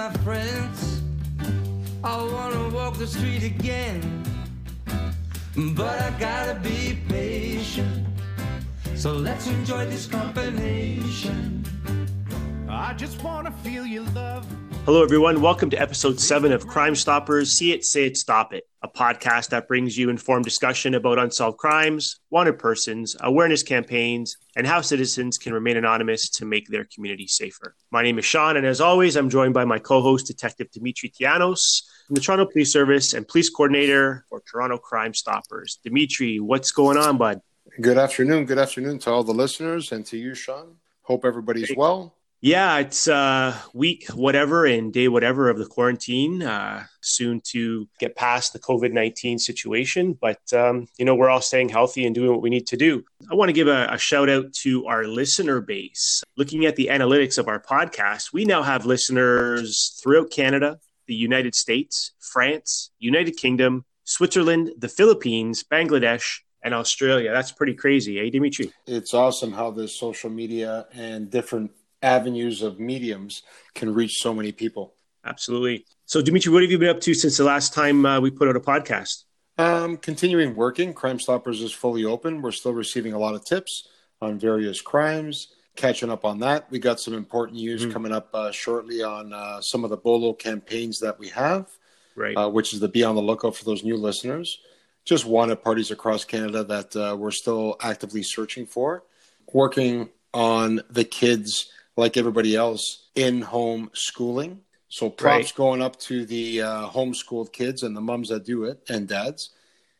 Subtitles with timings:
[0.00, 1.02] my friends.
[2.02, 4.00] I wanna walk the street again.
[5.76, 8.06] But I gotta be patient.
[8.94, 11.62] So let's enjoy this combination.
[12.66, 14.46] I just wanna feel your love.
[14.86, 15.42] Hello, everyone.
[15.42, 19.50] Welcome to episode seven of Crime Stoppers See It, Say It, Stop It, a podcast
[19.50, 25.36] that brings you informed discussion about unsolved crimes, wanted persons, awareness campaigns, and how citizens
[25.36, 27.76] can remain anonymous to make their community safer.
[27.92, 31.10] My name is Sean, and as always, I'm joined by my co host, Detective Dimitri
[31.10, 35.80] Tianos from the Toronto Police Service and Police Coordinator for Toronto Crime Stoppers.
[35.82, 37.40] Dimitri, what's going on, bud?
[37.80, 38.44] Good afternoon.
[38.44, 40.76] Good afternoon to all the listeners and to you, Sean.
[41.02, 42.14] Hope everybody's well.
[42.42, 46.42] Yeah, it's uh, week whatever and day whatever of the quarantine.
[46.42, 51.42] Uh, soon to get past the COVID 19 situation, but um, you know, we're all
[51.42, 53.04] staying healthy and doing what we need to do.
[53.30, 56.22] I want to give a, a shout out to our listener base.
[56.38, 61.54] Looking at the analytics of our podcast, we now have listeners throughout Canada, the United
[61.54, 67.32] States, France, United Kingdom, Switzerland, the Philippines, Bangladesh, and Australia.
[67.32, 68.72] That's pretty crazy, eh, Dimitri?
[68.86, 71.70] It's awesome how this social media and different
[72.02, 73.42] avenues of mediums
[73.74, 74.94] can reach so many people.
[75.24, 75.84] Absolutely.
[76.06, 78.48] So, Dimitri, what have you been up to since the last time uh, we put
[78.48, 79.24] out a podcast?
[79.58, 80.94] Um, continuing working.
[80.94, 82.40] Crime Stoppers is fully open.
[82.40, 83.88] We're still receiving a lot of tips
[84.20, 85.48] on various crimes.
[85.76, 86.70] Catching up on that.
[86.70, 87.92] We got some important news mm-hmm.
[87.92, 91.70] coming up uh, shortly on uh, some of the Bolo campaigns that we have,
[92.16, 92.36] right?
[92.36, 94.58] Uh, which is to be on the lookout for those new listeners.
[95.04, 99.04] Just wanted parties across Canada that uh, we're still actively searching for.
[99.52, 104.62] Working on the kids like everybody else, in home schooling.
[104.88, 105.54] So props right.
[105.54, 109.50] going up to the uh, homeschooled kids and the moms that do it and dads.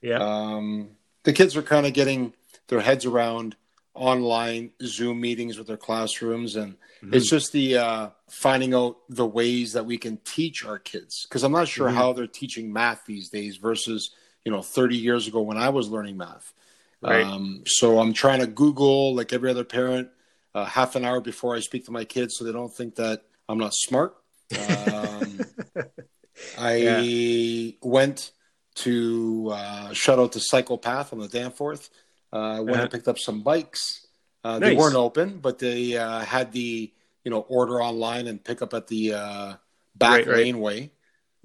[0.01, 0.19] Yeah.
[0.19, 0.91] Um,
[1.23, 2.33] the kids are kind of getting
[2.67, 3.55] their heads around
[3.95, 7.15] online Zoom meetings with their classrooms, and mm-hmm.
[7.15, 11.27] it's just the uh, finding out the ways that we can teach our kids.
[11.29, 11.97] Because I'm not sure mm-hmm.
[11.97, 14.11] how they're teaching math these days versus
[14.45, 16.53] you know 30 years ago when I was learning math.
[17.03, 17.25] Right.
[17.25, 20.09] Um, so I'm trying to Google like every other parent
[20.55, 23.23] uh, half an hour before I speak to my kids so they don't think that
[23.49, 24.17] I'm not smart.
[24.59, 25.41] Um,
[26.59, 27.71] I yeah.
[27.83, 28.33] went
[28.77, 31.91] to uh, shout out to Cyclepath on the Danforth.
[32.33, 32.83] Uh, went uh-huh.
[32.83, 34.07] and picked up some bikes.
[34.43, 34.71] Uh, nice.
[34.71, 36.93] They weren't open, but they uh, had the
[37.25, 39.55] you know order online and pick up at the uh,
[39.95, 40.81] back right, laneway.
[40.81, 40.91] Right.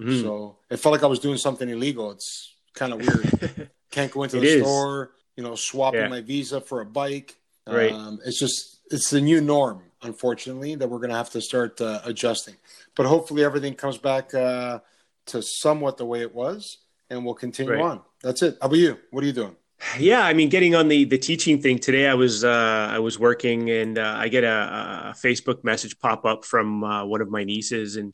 [0.07, 0.21] Mm-hmm.
[0.21, 2.11] So it felt like I was doing something illegal.
[2.11, 3.69] It's kind of weird.
[3.91, 4.61] Can't go into the is.
[4.61, 5.11] store.
[5.35, 6.07] You know, swapping yeah.
[6.07, 7.38] my visa for a bike.
[7.67, 7.91] Right.
[7.91, 11.79] Um, it's just it's the new norm, unfortunately, that we're going to have to start
[11.81, 12.56] uh, adjusting.
[12.96, 14.79] But hopefully, everything comes back uh,
[15.28, 16.78] to somewhat the way it was,
[17.09, 17.81] and we'll continue right.
[17.81, 18.01] on.
[18.22, 18.57] That's it.
[18.62, 18.97] How about you?
[19.12, 19.56] What are you doing?
[20.00, 23.19] Yeah, I mean, getting on the the teaching thing today, I was uh, I was
[23.19, 27.29] working, and uh, I get a, a, Facebook message pop up from uh, one of
[27.29, 28.13] my nieces, and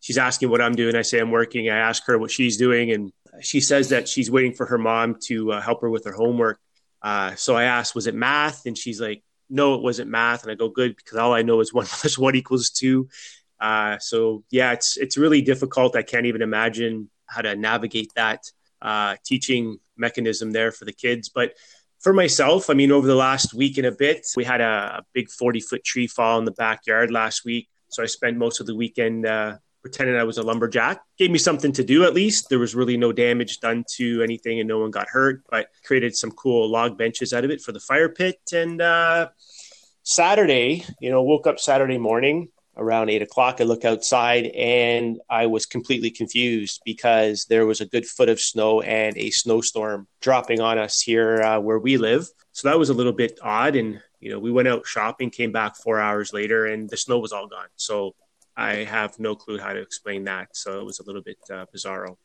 [0.00, 0.96] she's asking what I'm doing.
[0.96, 1.70] I say I'm working.
[1.70, 5.16] I ask her what she's doing, and she says that she's waiting for her mom
[5.26, 6.58] to uh, help her with her homework.
[7.02, 8.66] Uh, so I asked, was it math?
[8.66, 10.42] And she's like, no, it wasn't math.
[10.42, 13.08] And I go, good, because all I know is one plus one equals two.
[13.60, 15.96] Uh, so yeah, it's it's really difficult.
[15.96, 18.42] I can't even imagine how to navigate that
[18.82, 21.28] uh, teaching mechanism there for the kids.
[21.28, 21.54] But
[22.00, 25.02] for myself, I mean, over the last week and a bit, we had a, a
[25.14, 27.68] big 40 foot tree fall in the backyard last week.
[27.88, 31.00] So I spent most of the weekend uh, pretending I was a lumberjack.
[31.16, 32.48] Gave me something to do at least.
[32.48, 36.16] There was really no damage done to anything and no one got hurt, but created
[36.16, 38.40] some cool log benches out of it for the fire pit.
[38.52, 39.28] And uh,
[40.02, 43.60] Saturday, you know, woke up Saturday morning around eight o'clock.
[43.60, 48.40] I look outside and I was completely confused because there was a good foot of
[48.40, 52.26] snow and a snowstorm dropping on us here uh, where we live.
[52.50, 53.76] So that was a little bit odd.
[53.76, 57.20] And, you know, we went out shopping, came back four hours later, and the snow
[57.20, 57.68] was all gone.
[57.76, 58.16] So
[58.56, 60.56] I have no clue how to explain that.
[60.56, 62.16] So it was a little bit uh, bizarro.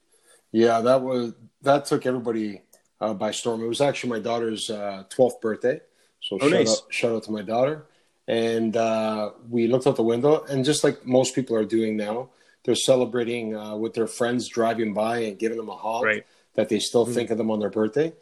[0.51, 2.61] Yeah, that was that took everybody
[2.99, 3.63] uh, by storm.
[3.63, 5.81] It was actually my daughter's uh, twelfth birthday,
[6.21, 6.71] so oh, shout, nice.
[6.71, 7.85] out, shout out to my daughter.
[8.27, 12.29] And uh, we looked out the window, and just like most people are doing now,
[12.63, 16.25] they're celebrating uh, with their friends driving by and giving them a hug right.
[16.55, 17.13] that they still mm-hmm.
[17.13, 18.13] think of them on their birthday.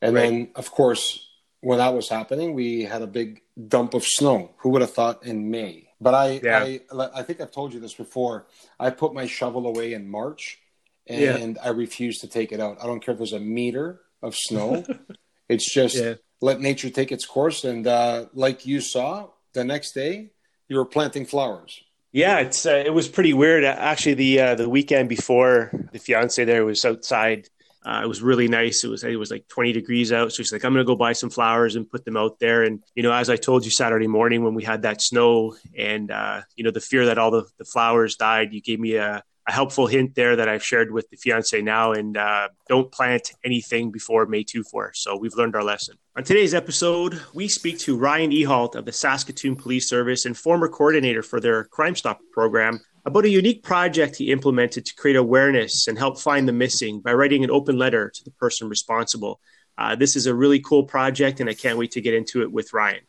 [0.00, 0.22] And right.
[0.22, 1.28] then, of course,
[1.60, 4.50] when that was happening, we had a big dump of snow.
[4.58, 5.90] Who would have thought in May?
[6.02, 6.58] But I, yeah.
[6.58, 6.80] I,
[7.14, 8.46] I think I've told you this before.
[8.80, 10.58] I put my shovel away in March,
[11.06, 11.62] and yeah.
[11.62, 12.78] I refuse to take it out.
[12.82, 14.84] I don't care if there's a meter of snow.
[15.48, 16.14] it's just yeah.
[16.40, 17.64] let nature take its course.
[17.64, 20.30] And uh, like you saw, the next day
[20.68, 21.80] you were planting flowers.
[22.10, 23.64] Yeah, it's uh, it was pretty weird.
[23.64, 27.48] Actually, the uh, the weekend before, the fiance there was outside
[27.84, 28.84] Uh, it was really nice.
[28.84, 31.12] It was it was like 20 degrees out, so she's like, "I'm gonna go buy
[31.12, 34.06] some flowers and put them out there." And you know, as I told you Saturday
[34.06, 37.44] morning when we had that snow, and uh, you know, the fear that all the,
[37.58, 41.08] the flowers died, you gave me a a helpful hint there that I've shared with
[41.10, 41.92] the fiance now.
[41.92, 44.92] And uh, don't plant anything before May 2 4.
[44.94, 45.96] So we've learned our lesson.
[46.16, 50.68] On today's episode, we speak to Ryan Ehalt of the Saskatoon Police Service and former
[50.68, 55.88] coordinator for their Crime Stop program about a unique project he implemented to create awareness
[55.88, 59.40] and help find the missing by writing an open letter to the person responsible.
[59.76, 62.52] Uh, this is a really cool project, and I can't wait to get into it
[62.52, 63.00] with Ryan.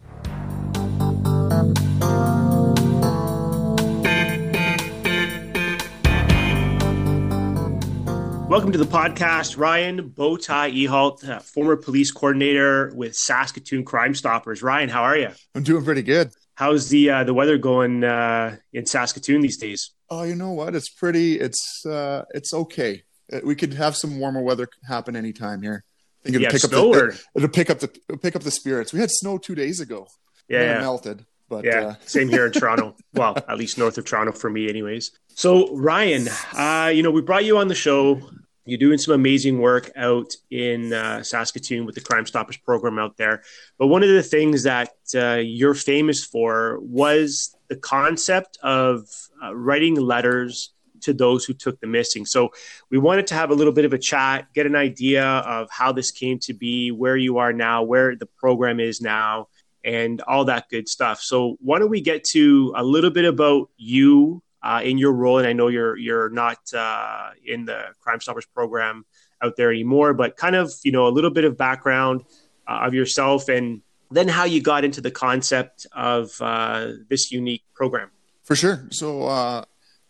[8.49, 14.63] Welcome to the podcast, Ryan Bowtie Ehalt, uh, former police coordinator with Saskatoon Crime Stoppers.
[14.63, 15.29] Ryan, how are you?
[15.53, 16.31] I'm doing pretty good.
[16.55, 19.91] How's the uh, the weather going uh, in Saskatoon these days?
[20.09, 20.75] Oh, you know what?
[20.75, 21.39] It's pretty.
[21.39, 23.03] It's uh, it's okay.
[23.31, 25.83] Uh, we could have some warmer weather happen anytime here.
[26.21, 27.13] I think it'll pick up the, or...
[27.35, 27.87] it'll pick up the
[28.21, 28.93] pick up the spirits.
[28.93, 30.07] We had snow two days ago.
[30.47, 30.79] Yeah, yeah.
[30.79, 31.25] melted.
[31.49, 31.95] But yeah, uh...
[32.05, 32.95] same here in Toronto.
[33.13, 35.11] well, at least north of Toronto for me, anyways.
[35.35, 38.21] So Ryan, uh, you know, we brought you on the show
[38.65, 43.17] you're doing some amazing work out in uh, Saskatoon with the Crime Stoppers program out
[43.17, 43.43] there.
[43.77, 49.07] But one of the things that uh, you're famous for was the concept of
[49.43, 52.25] uh, writing letters to those who took the missing.
[52.25, 52.51] So
[52.89, 55.91] we wanted to have a little bit of a chat, get an idea of how
[55.91, 59.47] this came to be, where you are now, where the program is now,
[59.83, 61.19] and all that good stuff.
[61.19, 65.37] So why don't we get to a little bit about you uh, in your role.
[65.37, 69.05] And I know you're you're not uh, in the Crime Stoppers program
[69.41, 72.23] out there anymore, but kind of you know a little bit of background
[72.67, 77.63] uh, of yourself and then how you got into the concept of uh, this unique
[77.73, 78.11] program.
[78.43, 78.87] For sure.
[78.91, 79.63] So uh,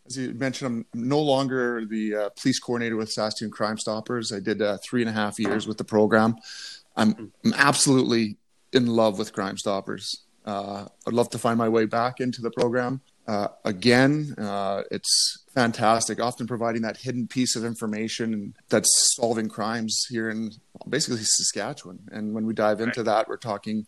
[0.06, 4.34] as you mentioned, I'm no longer the uh, police coordinator with Saskatoon Crime Stoppers.
[4.34, 6.36] I did three and a half years with the program.
[6.96, 8.38] I'm, I'm absolutely
[8.74, 10.24] in love with Crime Stoppers.
[10.46, 13.02] Uh, I'd love to find my way back into the program.
[13.26, 20.06] Uh, again, uh, it's fantastic, often providing that hidden piece of information that's solving crimes
[20.10, 20.52] here in
[20.90, 22.00] basically Saskatchewan.
[22.12, 23.06] And when we dive into right.
[23.06, 23.86] that, we're talking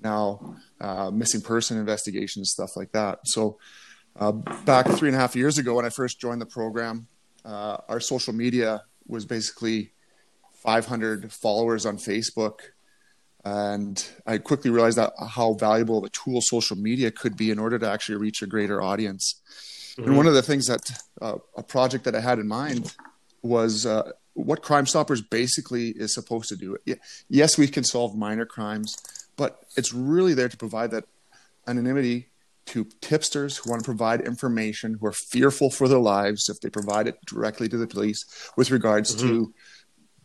[0.00, 3.20] now uh, missing person investigations, stuff like that.
[3.24, 3.58] So,
[4.16, 7.06] uh, back three and a half years ago, when I first joined the program,
[7.44, 9.92] uh, our social media was basically
[10.54, 12.60] 500 followers on Facebook
[13.44, 17.58] and I quickly realized that how valuable of a tool social media could be in
[17.58, 19.40] order to actually reach a greater audience.
[19.92, 20.08] Mm-hmm.
[20.08, 20.90] And one of the things that
[21.20, 22.94] uh, a project that I had in mind
[23.42, 26.76] was uh, what Crime Stoppers basically is supposed to do.
[27.28, 28.96] Yes, we can solve minor crimes,
[29.36, 31.04] but it's really there to provide that
[31.66, 32.28] anonymity
[32.66, 36.68] to tipsters who want to provide information, who are fearful for their lives if they
[36.68, 38.24] provide it directly to the police
[38.56, 39.28] with regards mm-hmm.
[39.28, 39.54] to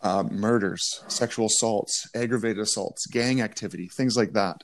[0.03, 4.63] uh, murders, sexual assaults, aggravated assaults, gang activity, things like that.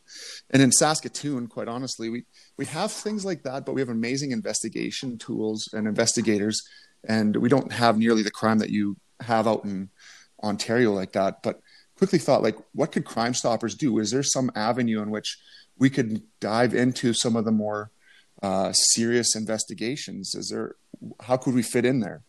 [0.49, 2.25] And in Saskatoon, quite honestly, we,
[2.57, 6.61] we have things like that, but we have amazing investigation tools and investigators,
[7.07, 9.89] and we don't have nearly the crime that you have out in
[10.43, 11.41] Ontario like that.
[11.41, 11.61] But
[11.97, 13.97] quickly thought, like, what could Crime Stoppers do?
[13.99, 15.37] Is there some avenue in which
[15.77, 17.91] we could dive into some of the more
[18.43, 20.35] uh, serious investigations?
[20.35, 20.75] Is there
[21.21, 22.23] how could we fit in there?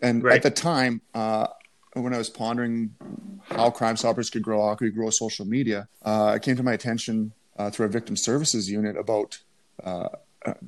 [0.00, 0.36] And right.
[0.36, 1.48] at the time, uh,
[1.94, 2.94] when I was pondering
[3.42, 6.62] how Crime Stoppers could grow, how could we grow social media, uh, it came to
[6.62, 9.38] my attention uh, through a victim services unit about
[9.82, 10.08] uh,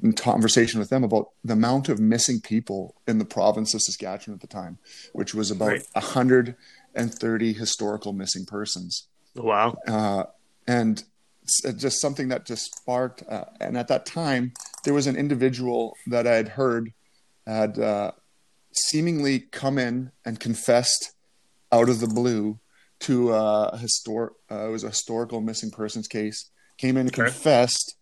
[0.03, 4.35] in conversation with them about the amount of missing people in the province of Saskatchewan
[4.35, 4.79] at the time,
[5.13, 5.87] which was about right.
[5.93, 9.07] 130 historical missing persons.
[9.35, 9.77] Wow.
[9.87, 10.25] Uh,
[10.67, 11.05] and
[11.77, 13.23] just something that just sparked.
[13.29, 14.53] Uh, and at that time,
[14.85, 16.93] there was an individual that I had heard
[17.47, 18.13] had uh,
[18.73, 21.13] seemingly come in and confessed
[21.73, 22.59] out of the blue
[23.01, 24.33] to uh, a historic.
[24.51, 26.51] Uh, it was a historical missing persons case.
[26.79, 27.25] Came in, okay.
[27.25, 27.97] confessed,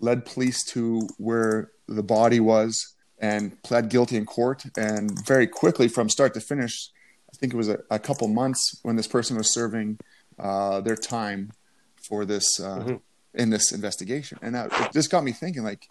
[0.00, 4.64] led police to where the body was, and pled guilty in court.
[4.76, 6.90] And very quickly, from start to finish,
[7.32, 9.98] I think it was a, a couple months when this person was serving
[10.38, 11.52] uh, their time
[11.96, 12.96] for this uh, mm-hmm.
[13.34, 14.38] in this investigation.
[14.42, 15.88] And that, it just got me thinking, like,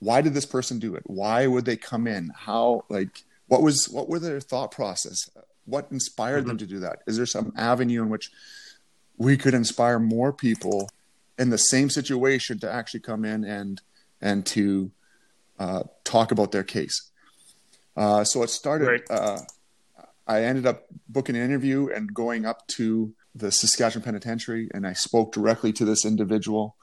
[0.00, 1.02] why did this person do it?
[1.06, 2.30] Why would they come in?
[2.34, 5.28] How like what was what were their thought process
[5.64, 6.48] what inspired mm-hmm.
[6.48, 8.30] them to do that is there some avenue in which
[9.18, 10.88] we could inspire more people
[11.36, 13.82] in the same situation to actually come in and
[14.20, 14.92] and to
[15.58, 17.10] uh, talk about their case
[17.96, 19.02] uh, so it started right.
[19.10, 19.40] uh,
[20.28, 24.92] i ended up booking an interview and going up to the saskatchewan penitentiary and i
[24.92, 26.76] spoke directly to this individual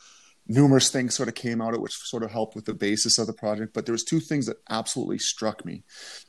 [0.48, 3.28] numerous things sort of came out of which sort of helped with the basis of
[3.28, 5.84] the project but there was two things that absolutely struck me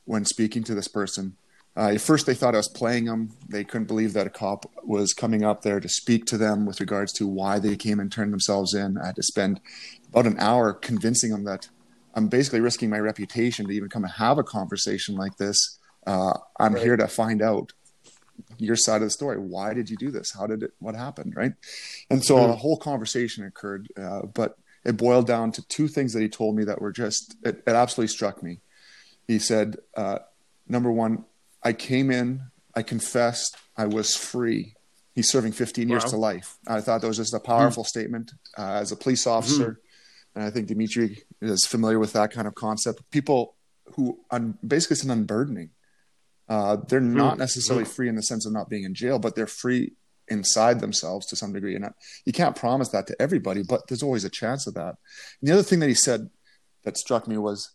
[0.05, 1.35] when speaking to this person
[1.77, 3.29] Uh, at first, they thought I was playing them.
[3.47, 6.81] They couldn't believe that a cop was coming up there to speak to them with
[6.81, 8.97] regards to why they came and turned themselves in.
[8.97, 9.61] I had to spend
[10.09, 11.69] about an hour convincing them that
[12.15, 15.79] I'm basically risking my reputation to even come and have a conversation like this.
[16.05, 16.83] Uh, I'm right.
[16.83, 17.71] here to find out
[18.57, 19.37] your side of the story.
[19.37, 20.31] Why did you do this?
[20.31, 20.71] How did it?
[20.79, 21.35] What happened?
[21.35, 21.53] Right?
[22.09, 22.51] And so mm-hmm.
[22.51, 26.55] a whole conversation occurred, uh, but it boiled down to two things that he told
[26.55, 28.59] me that were just it, it absolutely struck me.
[29.27, 30.19] He said, uh,
[30.67, 31.25] number one,
[31.61, 32.41] I came in,
[32.75, 34.75] I confessed, I was free.
[35.13, 36.57] He's serving 15 years to life.
[36.65, 37.89] I thought that was just a powerful mm-hmm.
[37.89, 39.71] statement uh, as a police officer.
[39.71, 40.39] Mm-hmm.
[40.39, 43.01] And I think Dimitri is familiar with that kind of concept.
[43.11, 43.55] People
[43.95, 45.71] who un- basically it's an unburdening.
[46.49, 47.15] Uh, they're mm-hmm.
[47.15, 49.93] not necessarily free in the sense of not being in jail, but they're free
[50.27, 51.75] inside themselves to some degree.
[51.75, 51.85] And
[52.25, 54.95] you can't promise that to everybody, but there's always a chance of that.
[55.39, 56.29] And the other thing that he said
[56.83, 57.71] that struck me was,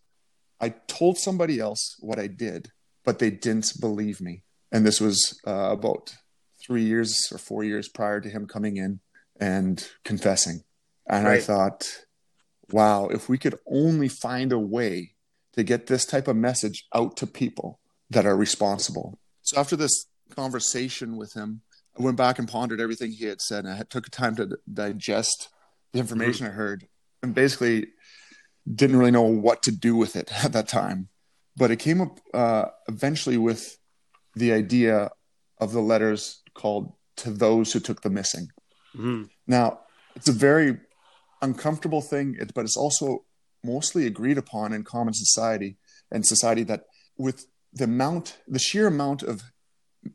[0.61, 2.71] I told somebody else what I did,
[3.05, 4.43] but they didn't believe me.
[4.73, 6.15] And this was uh, about
[6.65, 9.01] three years or four years prior to him coming in
[9.39, 10.65] and confessing.
[11.09, 11.39] And right.
[11.39, 12.05] I thought,
[12.71, 15.13] wow, if we could only find a way
[15.53, 17.79] to get this type of message out to people
[18.15, 19.19] that are responsible.
[19.43, 21.61] So after this conversation with him,
[21.99, 25.49] I went back and pondered everything he had said, and I took time to digest
[25.93, 26.47] the information.
[26.47, 26.89] I heard,
[27.23, 27.89] and basically
[28.73, 31.09] didn't really know what to do with it at that time
[31.57, 33.79] but it came up uh, eventually with
[34.35, 35.11] the idea
[35.59, 38.49] of the letters called to those who took the missing
[38.97, 39.25] mm-hmm.
[39.47, 39.81] now
[40.17, 40.79] it's a very
[41.43, 43.25] uncomfortable thing but it's also
[43.63, 45.77] mostly agreed upon in common society
[46.11, 46.85] and society that
[47.17, 49.43] with the amount the sheer amount of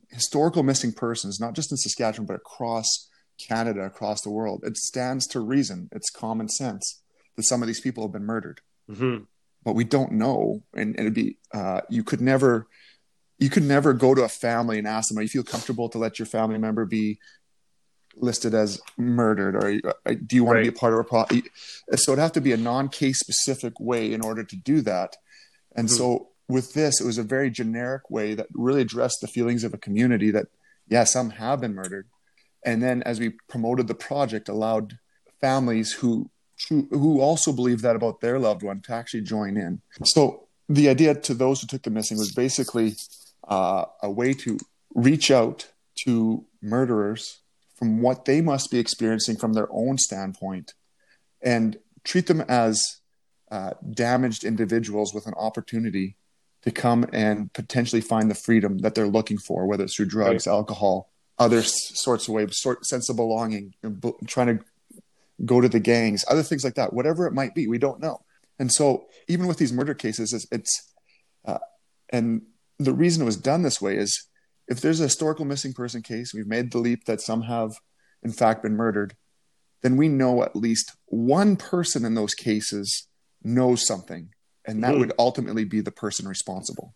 [0.10, 3.10] historical missing persons not just in saskatchewan but across
[3.48, 7.02] canada across the world it stands to reason it's common sense
[7.36, 9.24] that some of these people have been murdered mm-hmm
[9.64, 10.64] but we don't know.
[10.74, 12.68] And, and it'd be uh, you could never
[13.38, 15.98] you could never go to a family and ask them, "Are you feel comfortable to
[15.98, 17.20] let your family member be
[18.16, 20.66] listed as murdered, or uh, do you want right.
[20.66, 21.26] to be a part of a pro?"
[21.96, 25.18] So it'd have to be a non-case specific way in order to do that.
[25.76, 25.98] And mm-hmm.
[25.98, 29.74] so with this, it was a very generic way that really addressed the feelings of
[29.74, 30.48] a community that
[30.90, 32.08] yeah, some have been murdered.
[32.66, 34.98] And then as we promoted the project, allowed
[35.40, 36.30] families who
[36.68, 39.82] who, also believe that about their loved one to actually join in.
[40.04, 42.96] So the idea to those who took the missing was basically
[43.48, 44.58] uh, a way to
[44.94, 45.68] reach out
[46.04, 47.40] to murderers
[47.78, 50.74] from what they must be experiencing from their own standpoint
[51.42, 52.98] and treat them as
[53.52, 56.18] uh, damaged individuals with an opportunity
[56.64, 60.46] to come and potentially find the freedom that they're looking for, whether it's through drugs,
[60.46, 60.54] right.
[60.54, 63.74] alcohol, other sorts of ways, sort sense of belonging,
[64.28, 64.66] trying to
[65.46, 68.22] go to the gangs, other things like that, whatever it might be, we don't know.
[68.58, 70.94] And so, even with these murder cases, it's, it's
[71.46, 71.60] uh,
[72.10, 72.42] and
[72.78, 74.28] the reason it was done this way is
[74.68, 77.72] if there's a historical missing person case, we've made the leap that some have,
[78.22, 79.16] in fact, been murdered,
[79.82, 83.08] then we know at least one person in those cases
[83.42, 84.30] knows something,
[84.70, 85.00] and that mm.
[85.00, 86.94] would ultimately be the person responsible.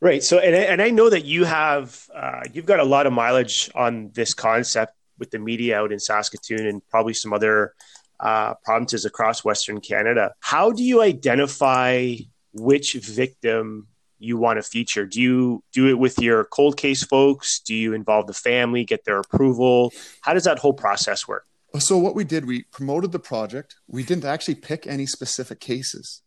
[0.00, 0.22] Right.
[0.22, 3.70] So, and and I know that you have uh, you've got a lot of mileage
[3.74, 7.74] on this concept with the media out in Saskatoon and probably some other
[8.18, 10.34] uh, provinces across Western Canada.
[10.40, 12.16] How do you identify
[12.52, 13.88] which victim
[14.18, 15.06] you want to feature?
[15.06, 17.60] Do you do it with your cold case folks?
[17.60, 19.92] Do you involve the family, get their approval?
[20.22, 21.46] How does that whole process work?
[21.78, 23.76] So, what we did, we promoted the project.
[23.86, 26.22] We didn't actually pick any specific cases.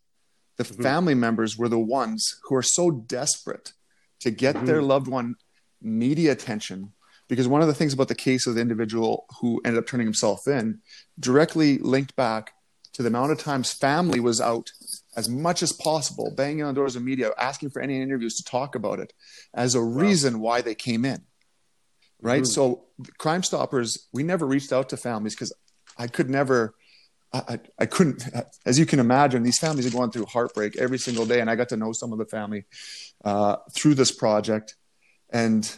[0.58, 0.84] The mm-hmm.
[0.84, 3.74] family members were the ones who are so desperate
[4.20, 4.66] to get mm-hmm.
[4.66, 5.36] their loved one
[5.82, 6.94] media attention
[7.28, 10.08] because one of the things about the case of the individual who ended up turning
[10.08, 10.80] himself in
[11.20, 12.54] directly linked back
[12.94, 14.72] to the amount of times family was out
[15.16, 18.76] as much as possible, banging on doors of media, asking for any interviews to talk
[18.76, 19.14] about it
[19.54, 19.88] as a wow.
[19.88, 21.22] reason why they came in.
[22.22, 22.44] Right.
[22.44, 22.46] Mm-hmm.
[22.46, 22.86] So,
[23.18, 25.54] Crime Stoppers, we never reached out to families because
[25.98, 26.74] I could never,
[27.34, 28.24] I, I couldn't,
[28.66, 31.40] as you can imagine, these families are going through heartbreak every single day.
[31.40, 32.66] And I got to know some of the family
[33.26, 34.76] uh, through this project.
[35.32, 35.70] And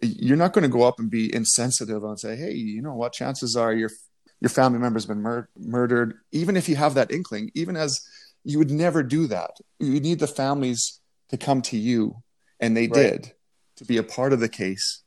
[0.00, 3.12] you're not going to go up and be insensitive and say, "Hey, you know what?
[3.12, 3.90] Chances are your
[4.40, 8.00] your family member's been mur- murdered." Even if you have that inkling, even as
[8.44, 9.58] you would never do that.
[9.78, 12.22] You need the families to come to you,
[12.58, 12.94] and they right.
[12.94, 13.32] did
[13.76, 15.02] to be a part of the case.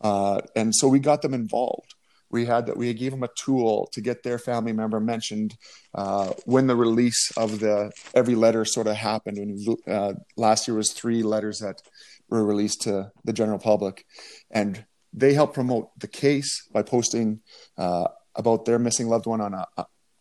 [0.00, 1.94] Uh, and so we got them involved.
[2.30, 2.76] We had that.
[2.76, 5.56] We gave them a tool to get their family member mentioned
[5.94, 9.38] uh, when the release of the every letter sort of happened.
[9.38, 11.82] When uh, last year was three letters that
[12.28, 14.04] were released to the general public,
[14.50, 17.40] and they help promote the case by posting
[17.78, 19.66] uh, about their missing loved one on a.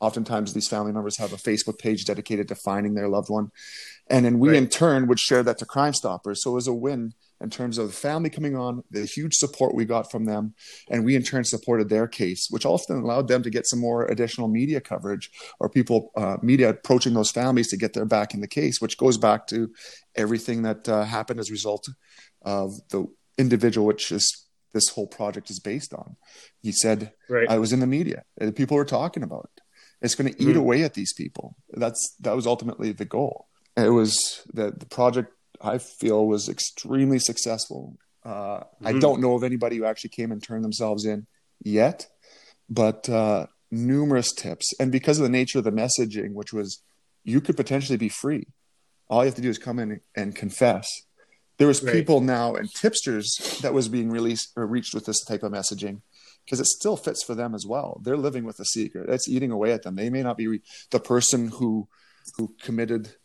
[0.02, 3.50] Oftentimes, these family members have a Facebook page dedicated to finding their loved one,
[4.08, 4.58] And then we Right.
[4.58, 6.44] in turn would share that to Crime Stoppers.
[6.44, 9.76] So it was a win in terms of the family coming on, the huge support
[9.76, 10.54] we got from them,
[10.90, 14.06] and we in turn supported their case, which often allowed them to get some more
[14.06, 18.42] additional media coverage or people, uh, media approaching those families to get their back in
[18.42, 19.70] the case, which goes back to
[20.16, 21.88] everything that uh, happened as a result
[22.44, 23.06] of the
[23.38, 26.16] individual which is this whole project is based on.
[26.62, 27.50] He said, Right.
[27.50, 29.62] I was in the media and people were talking about it.
[30.02, 30.60] It's going to eat Mhm.
[30.60, 31.56] away at these people.
[31.72, 33.48] That's that was ultimately the goal.
[33.78, 35.32] It was that the project
[35.66, 37.98] I feel was extremely successful.
[38.24, 39.02] Uh, I Mhm.
[39.02, 41.28] don't know of anybody who actually came and turned themselves in
[41.64, 42.08] yet,
[42.70, 44.74] but uh, numerous tips.
[44.80, 46.82] And because of the nature of the messaging, which was
[47.24, 48.48] you could potentially be free,
[49.10, 50.88] all you have to do is come in and confess.
[51.58, 51.94] There was Right.
[51.94, 56.02] people now and tipsters that was being released or reached with this type of messaging
[56.44, 58.02] because it still fits for them as well.
[58.04, 59.10] They're living with a secret.
[59.10, 59.96] It's eating away at them.
[59.96, 61.88] They may not be re- the person who
[62.38, 63.16] who committed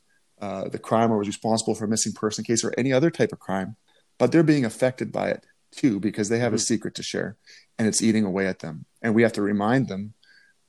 [0.41, 3.33] uh, the crime or was responsible for a missing person case or any other type
[3.33, 3.77] of crime,
[4.19, 6.67] but they're being affected by it too because they have a Mhm.
[6.67, 7.37] secret to share
[7.79, 8.87] and it's eating away at them.
[9.03, 10.15] And we have to remind them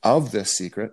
[0.02, 0.92] of this secret.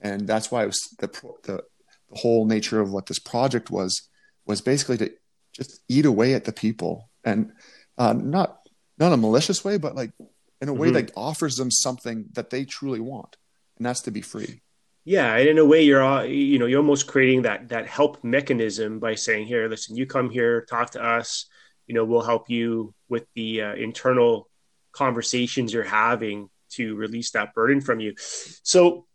[0.00, 1.08] And that's why it was the
[1.42, 1.64] the,
[2.10, 4.08] the whole nature of what this project was
[4.46, 5.12] was basically to
[5.52, 7.52] just eat away at the people and
[7.98, 8.60] uh, not
[8.98, 10.12] not a malicious way, but like
[10.60, 10.94] in a way Mhm.
[10.94, 13.36] that offers them something that they truly want,
[13.76, 14.62] and that's to be free.
[15.04, 18.22] Yeah, and in a way, you're all- you know you're almost creating that that help
[18.22, 21.46] mechanism by saying, "Here, listen, you come here, talk to us.
[21.86, 24.48] You know, we'll help you with the uh, internal
[24.92, 28.14] conversations you're having to release that burden from you."
[28.62, 29.06] So,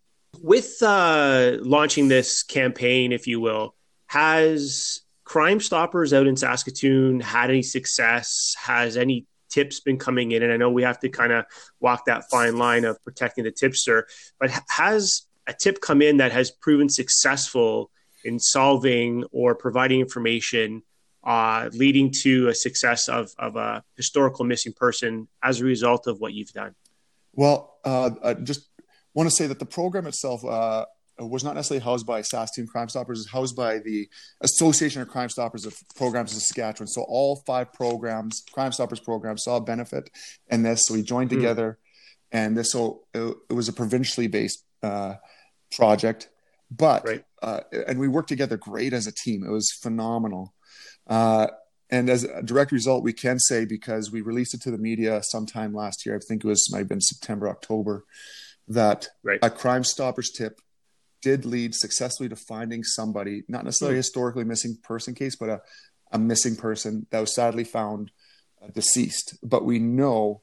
[0.42, 3.74] with uh, launching this campaign, if you will,
[4.08, 8.54] has Crime Stoppers out in Saskatoon had any success?
[8.58, 10.42] Has any tips been coming in?
[10.42, 11.44] And I know we have to kind of
[11.80, 14.06] walk that fine line of protecting the tipster,
[14.38, 17.90] but has a tip come in that has proven successful
[18.24, 20.82] in solving or providing information
[21.24, 26.20] uh, leading to a success of, of a historical missing person as a result of
[26.20, 26.74] what you've done?
[27.32, 28.68] Well, uh, I just
[29.12, 30.86] want to say that the program itself uh,
[31.18, 33.20] was not necessarily housed by Saskatoon Crime Stoppers.
[33.20, 34.08] It's housed by the
[34.40, 36.86] Association of Crime Stoppers of Programs in Saskatchewan.
[36.86, 40.10] So all five programs, Crime Stoppers programs, saw a benefit
[40.48, 40.86] in this.
[40.86, 41.36] So we joined Hmm.
[41.36, 41.78] together,
[42.30, 45.14] and this so it, it was a provincially based uh,
[45.76, 46.28] project,
[46.70, 47.24] but Right.
[47.42, 49.44] uh, and we worked together great as a team.
[49.44, 50.54] It was phenomenal.
[51.06, 51.48] Uh,
[51.90, 55.22] and as a direct result, we can say because we released it to the media
[55.22, 58.04] sometime last year, I think it was might have been September, October,
[58.66, 59.38] that Right.
[59.42, 60.60] a Crime Stoppers tip
[61.22, 65.60] did lead successfully to finding somebody, not necessarily a historically missing person case, but a,
[66.12, 68.10] a missing person that was sadly found
[68.62, 69.36] uh, deceased.
[69.42, 70.42] But we know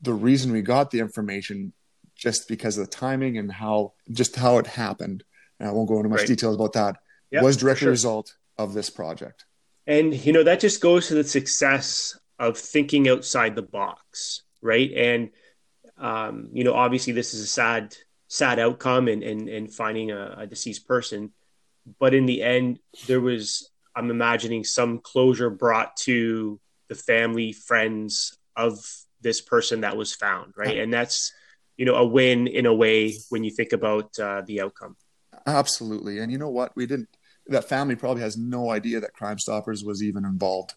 [0.00, 1.72] the reason we got the information
[2.16, 5.22] just because of the timing and how just how it happened.
[5.60, 6.28] And I won't go into much Right.
[6.28, 6.96] details about that.
[7.30, 7.88] Yeah, was directly sure.
[7.88, 9.44] a result of this project.
[9.86, 14.90] And you know that just goes to the success of thinking outside the box, right?
[14.92, 15.30] And
[15.98, 17.96] um, you know, obviously, this is a sad,
[18.28, 21.32] sad outcome, and and and finding a, a deceased person.
[21.98, 28.36] But in the end, there was, I'm imagining, some closure brought to the family, friends
[28.56, 28.78] of
[29.20, 30.78] this person that was found, right?
[30.78, 31.32] And that's,
[31.76, 34.96] you know, a win in a way when you think about uh, the outcome.
[35.46, 36.18] Absolutely.
[36.18, 36.74] And you know what?
[36.74, 37.08] We didn't,
[37.46, 40.74] that family probably has no idea that Crime Stoppers was even involved.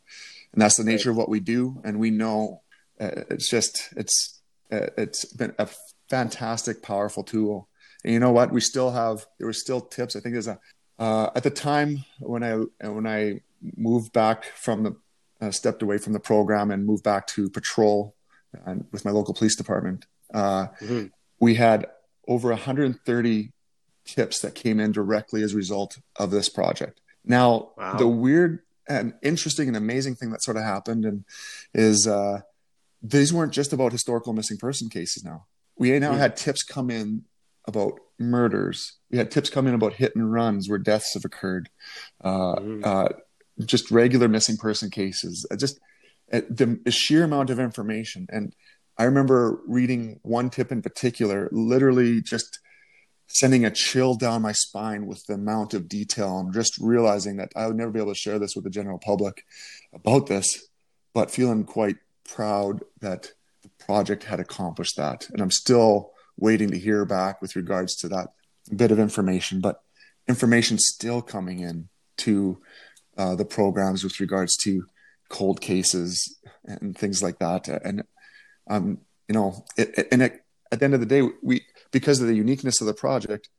[0.54, 1.82] And that's the nature of what we do.
[1.84, 2.62] And we know
[3.00, 5.68] uh, it's just, it's, uh, it's been a
[6.10, 7.70] fantastic, powerful tool.
[8.04, 8.52] And you know what?
[8.52, 10.16] We still have, there were still tips.
[10.16, 10.60] I think there's a,
[11.00, 12.56] uh, at the time when I,
[12.88, 13.42] when I
[13.76, 14.96] moved back from the,
[15.42, 18.16] uh, stepped away from the program and moved back to patrol
[18.66, 21.12] and with my local police department, uh, Mhm.
[21.40, 21.88] we had
[22.28, 23.52] over 130
[24.06, 27.02] tips that came in directly as a result of this project.
[27.24, 27.98] Now, Wow.
[27.98, 31.24] the weird and interesting and amazing thing that sort of happened and
[31.74, 32.42] is uh,
[33.04, 35.24] these weren't just about historical missing person cases.
[35.24, 35.46] Now
[35.78, 36.18] we now Hmm.
[36.20, 37.26] had tips come in
[37.66, 38.98] about murders.
[39.12, 41.70] We had tips come in about hit and runs where deaths have occurred.
[42.22, 42.86] Uh, Mhm.
[42.86, 43.10] uh,
[43.64, 45.46] just regular missing person cases.
[45.58, 45.80] Just
[46.34, 48.56] uh, the, the sheer amount of information and
[49.00, 52.60] I remember reading one tip in particular, literally just
[53.28, 57.54] sending a chill down my spine with the amount of detail and just realizing that
[57.56, 59.46] I would never be able to share this with the general public
[59.94, 60.68] about this,
[61.14, 61.96] but feeling quite
[62.28, 63.32] proud that
[63.62, 65.30] the project had accomplished that.
[65.30, 68.34] And I'm still waiting to hear back with regards to that
[68.76, 69.82] bit of information, but
[70.28, 72.62] information still coming in to
[73.18, 74.88] uh, the programs with regards to
[75.30, 77.70] cold cases and things like that.
[77.70, 78.04] And
[78.70, 82.28] um, you know, it, and it, at the end of the day, we because of
[82.28, 83.50] the uniqueness of the project,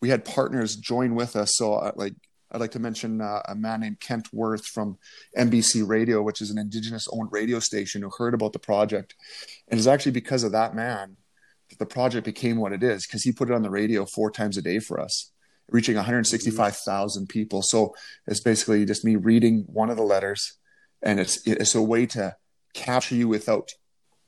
[0.00, 1.56] we had partners join with us.
[1.56, 2.14] So, uh, like
[2.50, 4.98] I'd like to mention uh, a man named Kent Worth from
[5.36, 9.14] MBC Radio, which is an Indigenous owned radio station, who heard about the project.
[9.68, 11.16] And it's actually because of that man
[11.70, 14.30] that the project became what it is, because he put it on the radio four
[14.30, 15.32] times a day for us,
[15.70, 17.62] reaching 165,000 people.
[17.62, 17.94] So
[18.26, 20.58] it's basically just me reading one of the letters,
[21.02, 22.36] and it's it's a way to
[22.74, 23.72] capture you without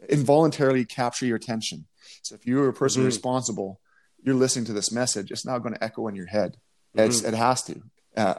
[0.08, 1.86] involuntarily capture your attention.
[2.22, 3.06] So if you're a person Mhm.
[3.06, 3.80] responsible,
[4.22, 6.56] you're listening to this message, it's now going to echo in your head.
[6.94, 7.82] It's, it has to.
[8.16, 8.34] Uh,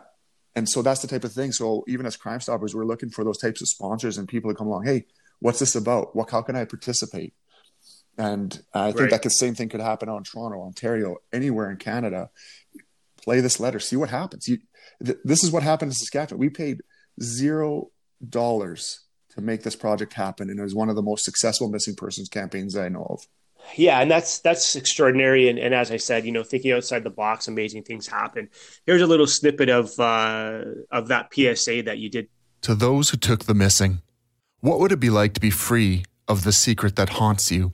[0.56, 1.52] and so that's the type of thing.
[1.52, 4.56] So even as Crime Stoppers, we're looking for those types of sponsors and people to
[4.56, 4.86] come along.
[4.86, 5.06] Hey,
[5.40, 6.16] what's this about?
[6.16, 6.30] What?
[6.32, 7.34] How can I participate?
[8.18, 9.12] And I think Right.
[9.12, 12.30] that the same thing could happen on Toronto, Ontario, anywhere in Canada.
[13.22, 14.48] Play this letter, see what happens.
[14.48, 14.58] You,
[15.06, 16.40] th- this is what happened in Saskatchewan.
[16.40, 16.82] We paid
[17.22, 17.92] zero
[18.28, 19.02] dollars
[19.36, 22.30] to make this project happen, and it was one of the most successful missing persons
[22.30, 23.28] campaigns I know of.
[23.76, 25.50] Yeah, and that's that's extraordinary.
[25.50, 28.50] And, and as I said, you know, thinking outside the box, amazing things happen.
[28.86, 30.62] Here's a little snippet of uh,
[30.92, 32.28] of that PSA that you did.
[32.62, 34.02] To those who took the missing,
[34.60, 37.74] what would it be like to be free of the secret that haunts you?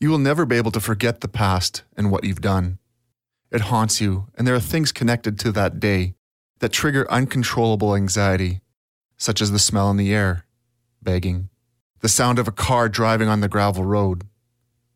[0.00, 2.78] You will never be able to forget the past and what you've done.
[3.50, 6.14] It haunts you, and there are things connected to that day
[6.58, 8.60] that trigger uncontrollable anxiety,
[9.16, 10.45] such as the smell in the air,
[11.06, 11.48] begging,
[12.00, 14.24] the sound of a car driving on the gravel road,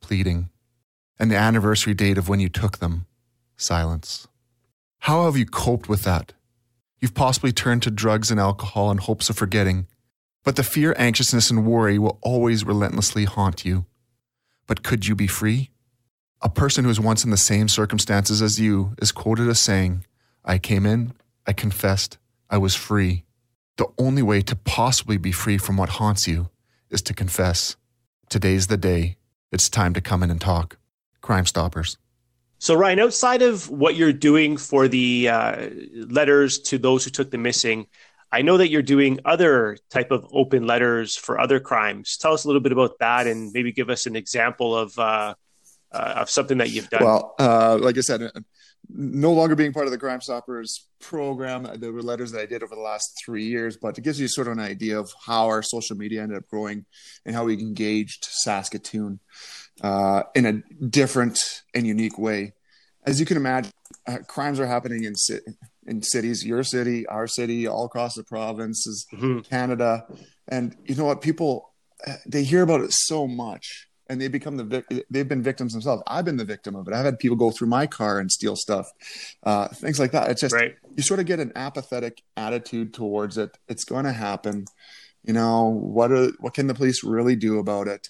[0.00, 0.50] pleading,
[1.18, 3.06] and the anniversary date of when you took them,
[3.56, 4.26] silence.
[4.98, 6.32] How have you coped with that?
[6.98, 9.86] You've possibly turned to drugs and alcohol in hopes of forgetting,
[10.44, 13.86] but the fear, anxiousness, and worry will always relentlessly haunt you.
[14.66, 15.70] But could you be free?
[16.42, 20.04] A person who was once in the same circumstances as you is quoted as saying,
[20.44, 21.12] I came in,
[21.46, 22.18] I confessed,
[22.50, 23.24] I was free.
[23.80, 26.50] The only way to possibly be free from what haunts you
[26.90, 27.76] is to confess.
[28.28, 29.16] Today's the day.
[29.52, 30.76] It's time to come in and talk.
[31.22, 31.96] Crime Stoppers.
[32.58, 37.30] So Ryan, outside of what you're doing for the uh, letters to those who took
[37.30, 37.86] the missing,
[38.30, 42.18] I know that you're doing other type of open letters for other crimes.
[42.18, 45.34] Tell us a little bit about that, and maybe give us an example of uh,
[45.90, 47.02] uh, of something that you've done.
[47.02, 48.30] Well, uh, like I said,
[48.88, 52.62] no longer being part of the Crime Stoppers program, there were letters that I did
[52.62, 55.46] over the last three years, but it gives you sort of an idea of how
[55.46, 56.84] our social media ended up growing
[57.24, 59.20] and how we engaged Saskatoon
[59.82, 60.52] uh, in a
[60.86, 62.54] different and unique way.
[63.04, 63.70] As you can imagine,
[64.06, 65.40] uh, crimes are happening in ci-
[65.86, 69.48] in cities, your city, our city, all across the provinces, Mhm.
[69.48, 70.06] Canada,
[70.48, 71.20] and you know what?
[71.20, 71.72] People
[72.06, 75.72] uh, they hear about it so much, and they become the vic- they've been victims
[75.72, 76.02] themselves.
[76.08, 76.94] I've been the victim of it.
[76.94, 78.90] I've had people go through my car and steal stuff,
[79.44, 80.30] uh, things like that.
[80.30, 80.74] It's just Right.
[80.96, 83.56] you sort of get an apathetic attitude towards it.
[83.68, 84.64] It's going to happen.
[85.22, 86.10] You know what?
[86.10, 88.08] Are, what can the police really do about it?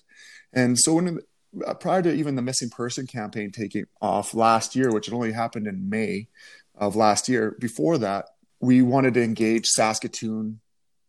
[0.54, 1.20] And so when
[1.66, 5.32] uh, prior to even the missing person campaign taking off last year, which had only
[5.32, 6.28] happened in May
[6.74, 8.24] of last year, before that
[8.58, 10.60] we wanted to engage Saskatoon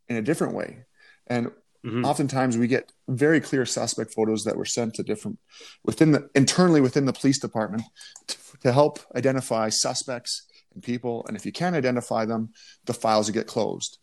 [0.09, 0.85] in a different way.
[1.27, 1.51] And
[1.83, 2.05] Mhm.
[2.05, 5.39] oftentimes we get very clear suspect photos that were sent to different
[5.83, 7.83] within the internally within the police department
[8.27, 11.25] to, to help identify suspects and people.
[11.27, 12.49] And if you can't identify them,
[12.85, 13.97] the files will get closed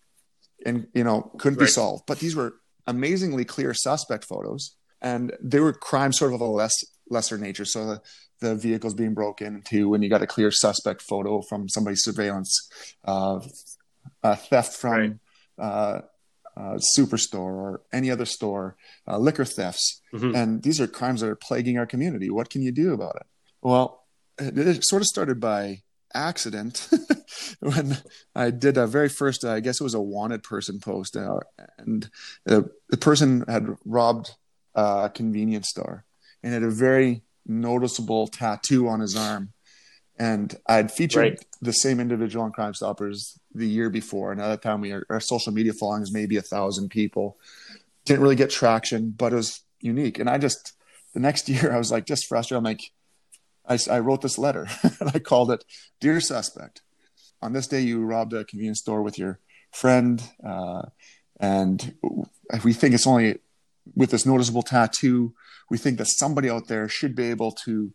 [0.67, 2.05] and you know couldn't be solved.
[2.07, 2.55] But these were
[2.87, 6.75] amazingly clear suspect photos, and they were crimes sort of of a less
[7.11, 7.65] lesser nature.
[7.65, 8.03] So the
[8.41, 12.69] the vehicles being broken into, and you got a clear suspect photo from somebody's surveillance,
[13.05, 13.41] uh,
[14.23, 15.17] uh, theft from Right.
[15.59, 16.01] uh,
[16.59, 20.35] uh, superstore or any other store, uh, liquor thefts, Mhm.
[20.35, 22.29] and these are crimes that are plaguing our community.
[22.31, 23.27] What can you do about it?
[23.63, 24.05] Well,
[24.39, 25.83] it, it sort of started by
[26.15, 26.89] accident
[27.61, 27.99] when
[28.35, 31.41] I did a very first, I guess it was a wanted person post, uh,
[31.79, 32.11] and
[32.45, 34.31] the, the person had robbed
[34.75, 36.05] a convenience store
[36.43, 39.53] and had a very noticeable tattoo on his arm.
[40.19, 41.47] And I'd featured Right.
[41.63, 44.33] the same individual on Crime Stoppers the year before.
[44.33, 47.39] And at that time, we our social media following was maybe a thousand people.
[48.05, 50.19] Didn't really get traction, but it was unique.
[50.19, 50.73] And I just
[51.15, 52.59] the next year, I was like just frustrated.
[52.59, 52.91] I'm like,
[53.67, 54.67] I, I wrote this letter
[55.01, 55.65] and I called it
[56.01, 56.83] "Dear Suspect."
[57.41, 59.39] On this day, you robbed a convenience store with your
[59.71, 60.83] friend, uh,
[61.39, 61.95] and
[62.65, 63.39] we think it's only
[63.95, 65.35] with this noticeable tattoo.
[65.71, 67.93] We think that somebody out there should be able to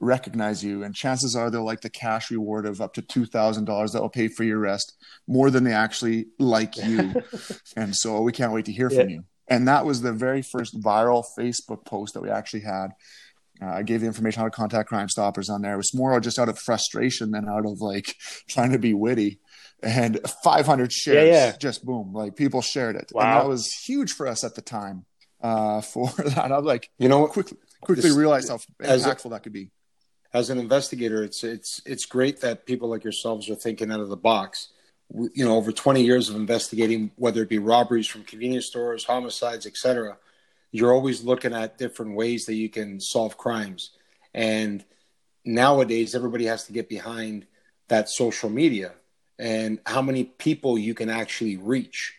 [0.00, 0.82] recognize you.
[0.82, 4.28] And chances are they'll like the cash reward of up to $2000 that will pay
[4.28, 4.94] for your rest
[5.26, 7.22] more than they actually like you.
[7.76, 9.24] And so we can't wait to hear from you.
[9.48, 12.88] And that was the very first viral facebook post that we actually had.
[13.62, 15.74] Uh, i gave the information how to contact crime stoppers on there.
[15.74, 18.14] It was more just out of frustration than out of like
[18.48, 19.40] trying to be witty.
[19.82, 21.56] And 500 shares Yeah, yeah.
[21.56, 23.10] just boom like people shared it.
[23.12, 23.40] And Wow.
[23.42, 25.04] that was huge for us at the time
[25.42, 26.50] uh, for that.
[26.52, 29.52] I was like You know, quickly quickly This- realized how as a- impactful that could
[29.52, 29.70] be
[30.32, 34.08] as an investigator, it's it's it's great that people like yourselves are thinking out of
[34.08, 34.68] the box.
[35.10, 39.64] You know, over 20 years of investigating, whether it be robberies from convenience stores, homicides,
[39.64, 40.18] etc.,
[40.72, 43.90] you're always looking at different ways that you can solve crimes.
[44.34, 44.84] And
[45.44, 47.46] nowadays, everybody has to get behind
[47.88, 48.92] that social media
[49.38, 52.14] and how many people you can actually reach.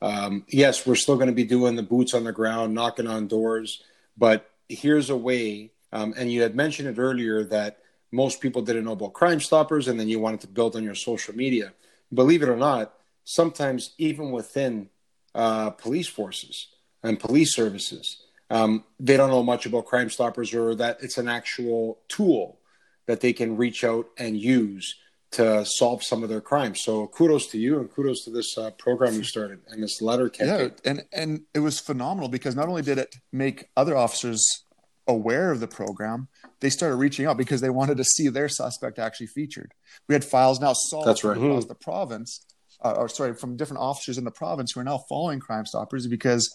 [0.00, 3.26] Um, yes, we're still going to be doing the boots on the ground, knocking on
[3.26, 3.82] doors,
[4.16, 7.78] but here's a way um, and you had mentioned it earlier that
[8.12, 10.94] most people didn't know about Crime Stoppers, and then you wanted to build on your
[10.94, 11.72] social media.
[12.12, 14.88] Believe it or not, sometimes even within
[15.34, 16.68] uh, police forces
[17.02, 21.28] and police services, um, they don't know much about Crime Stoppers or that it's an
[21.28, 22.58] actual tool
[23.06, 24.94] that they can reach out and use
[25.30, 26.80] to solve some of their crimes.
[26.82, 30.30] So kudos to you and kudos to this uh, program you started and this letter
[30.30, 30.72] campaign.
[30.84, 34.64] Yeah, and and it was phenomenal because not only did it make other officers
[35.08, 36.28] aware of the program,
[36.60, 39.72] they started reaching out because they wanted to see their suspect actually featured.
[40.06, 41.36] We had files now solved That's right.
[41.36, 41.68] across Mm-hmm.
[41.68, 42.44] the province,
[42.84, 46.06] uh, or sorry, from different officers in the province who are now following Crime Stoppers
[46.06, 46.54] because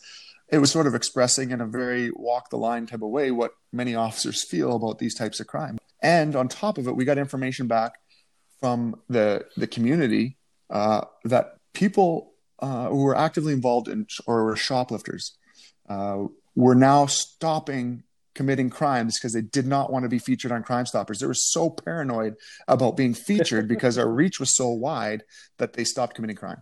[0.50, 3.52] it was sort of expressing in a very walk the line type of way what
[3.72, 5.78] many officers feel about these types of crime.
[6.02, 7.94] And on top of it, we got information back
[8.60, 10.38] from the the community
[10.70, 15.36] uh, that people uh, who were actively involved in or were shoplifters
[15.90, 16.24] uh,
[16.56, 18.04] were now stopping
[18.36, 21.20] committing crimes because they did not want to be featured on Crime Stoppers.
[21.20, 22.36] They were so paranoid
[22.68, 25.24] about being featured because our reach was so wide
[25.58, 26.62] that they stopped committing crime.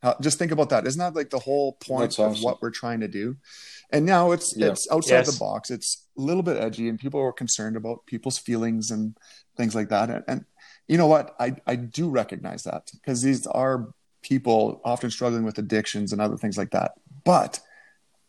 [0.00, 0.86] Uh, just think about that.
[0.86, 3.36] Isn't that like the whole point That's of what we're trying to do?
[3.90, 4.68] And now it's Yeah.
[4.68, 5.32] it's outside Yes.
[5.32, 5.70] the box.
[5.70, 9.16] It's a little bit edgy, and people are concerned about people's feelings and
[9.56, 10.08] things like that.
[10.08, 10.44] And, and
[10.86, 11.34] you know what?
[11.40, 13.88] I I do recognize that because these are
[14.22, 16.92] people often struggling with addictions and other things like that.
[17.24, 17.58] But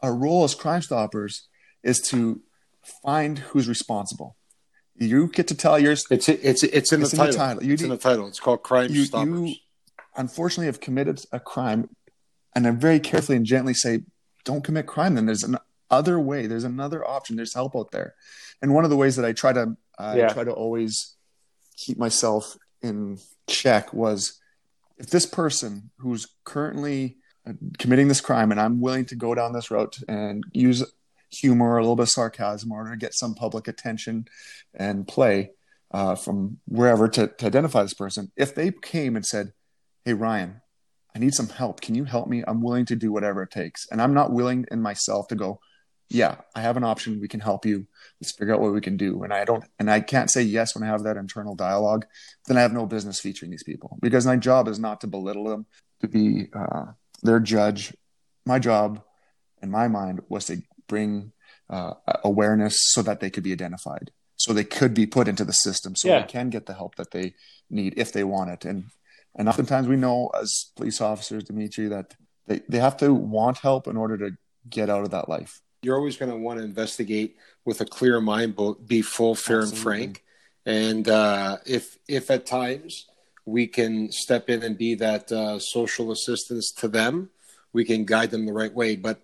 [0.02, 1.48] our role as Crime Stoppers
[1.84, 2.42] is to
[3.04, 4.36] find who's responsible.
[4.96, 6.04] You get to tell yours.
[6.12, 7.34] It's it's it's in, It's the, in the title.
[7.36, 7.64] title.
[7.64, 8.28] You it's in the title.
[8.28, 9.50] It's called Crime You- Stoppers.
[9.50, 9.56] you-
[10.18, 11.88] Unfortunately, have committed a crime,
[12.54, 14.02] and I very carefully and gently say,
[14.44, 15.58] "Don't commit crime." Then there's an
[15.90, 16.46] other way.
[16.48, 17.38] There's another option.
[17.38, 18.16] There's help out there.
[18.62, 20.34] And one of the ways that I try to I Yeah.
[20.34, 21.16] try to always
[21.78, 24.40] keep myself in check was
[24.98, 29.54] if this person who's currently uh, committing this crime and I'm willing to go down
[29.54, 30.84] this route and use
[31.32, 34.28] humor or a little bit of sarcasm order to get some public attention
[34.74, 35.52] and play
[35.92, 38.32] uh, from wherever to, to identify this person.
[38.36, 39.54] If they came and said,
[40.06, 40.62] Hey, Ryan,
[41.16, 41.82] I need some help.
[41.82, 42.44] Can you help me?
[42.48, 43.88] I'm willing to do whatever it takes.
[43.92, 45.60] And I'm not willing in myself to go,
[46.10, 47.20] yeah, I have an option.
[47.20, 47.86] We can help you.
[48.20, 49.24] Let's figure out what we can do.
[49.24, 52.06] And I don't, and I can't say yes when I have that internal dialogue.
[52.48, 55.46] Then I have no business featuring these people because my job is not to belittle
[55.46, 55.68] them,
[56.02, 56.86] to be uh,
[57.22, 57.94] their judge.
[58.46, 59.04] My job,
[59.62, 61.32] in my mind, was to bring
[61.70, 61.94] uh,
[62.26, 65.96] awareness so that they could be identified, so they could be put into the system,
[65.96, 66.20] so Yeah.
[66.22, 67.28] they can get the help that they
[67.70, 68.66] need if they want it.
[68.66, 68.80] And
[69.38, 72.16] and oftentimes we know as police officers, Dimitri, that
[72.48, 74.30] they, they have to want help in order to
[74.68, 75.62] get out of that life.
[75.84, 79.62] You're always going to want to investigate with a clear mind, but be full, fair,
[79.62, 80.24] and frank.
[80.66, 83.06] And uh, if if at times
[83.46, 87.30] we can step in and be that uh, social assistance to them,
[87.72, 88.96] we can guide them the right way.
[88.96, 89.22] But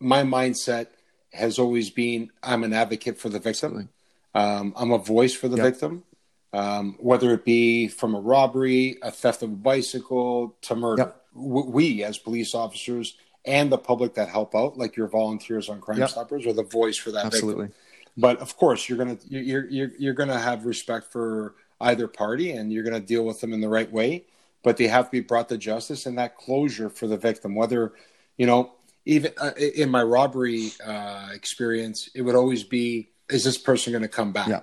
[0.00, 0.86] my mindset
[1.32, 3.88] has always been I'm an advocate for the victim.
[4.34, 5.66] Um, I'm a voice for the Yep.
[5.66, 6.04] victim,
[6.52, 11.02] um, whether it be from a robbery, a theft of a bicycle, to murder.
[11.02, 11.18] Yep.
[11.34, 15.98] We, as police officers, and the public that help out, like your volunteers on Crime
[15.98, 16.10] Yep.
[16.10, 17.66] Stoppers, are the voice for that Absolutely.
[17.66, 17.82] victim.
[18.16, 22.70] But of course, you're gonna you're you're you're gonna have respect for either party, and
[22.72, 24.24] you're gonna deal with them in the right way.
[24.62, 27.54] But they have to be brought to justice and that closure for the victim.
[27.54, 27.94] Whether
[28.36, 28.72] you know,
[29.04, 34.02] even uh, in my robbery uh, experience, it would always be: Is this person going
[34.02, 34.48] to come back?
[34.48, 34.60] Yeah.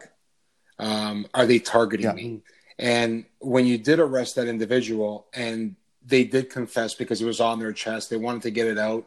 [0.79, 2.13] Um, are they targeting Yeah.
[2.13, 2.41] me?
[2.77, 5.75] And when you did arrest that individual, and
[6.05, 9.05] they did confess because it was on their chest, they wanted to get it out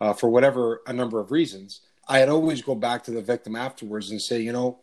[0.00, 1.82] uh, for whatever a number of reasons.
[2.08, 4.80] I'd always go back to the victim afterwards and say, you know,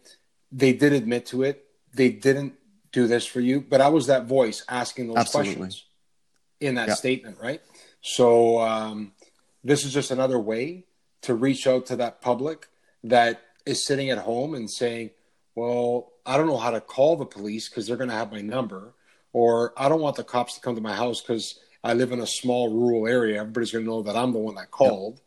[0.53, 1.65] they did admit to it.
[1.93, 2.53] They didn't
[2.93, 5.55] do this for you, but I was that voice asking those Absolutely.
[5.55, 5.85] questions
[6.61, 6.93] in that Yeah.
[6.93, 7.61] statement, right?
[8.01, 9.11] So um,
[9.63, 10.85] this is just another way
[11.21, 12.67] to reach out to that public
[13.03, 15.11] that is sitting at home and saying,
[15.55, 18.41] well, I don't know how to call the police because they're going to have my
[18.41, 18.93] number,
[19.33, 22.19] or I don't want the cops to come to my house because I live in
[22.19, 23.39] a small rural area.
[23.39, 25.21] Everybody's going to know that I'm the one that called.